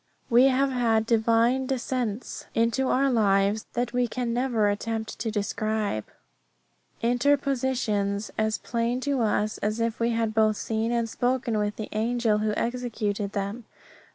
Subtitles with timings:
[0.31, 6.05] We have had divine descents into our lives that we can never attempt to describe.
[7.03, 11.87] Interpositions as plain to us as if we had both seen and spoken with the
[11.91, 13.65] angel who executed them.